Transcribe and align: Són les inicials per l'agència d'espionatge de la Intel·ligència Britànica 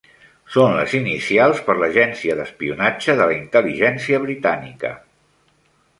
Són 0.53 0.71
les 0.77 0.95
inicials 0.99 1.59
per 1.67 1.75
l'agència 1.83 2.37
d'espionatge 2.41 3.17
de 3.21 3.27
la 3.33 3.39
Intel·ligència 3.43 4.23
Britànica 4.29 4.95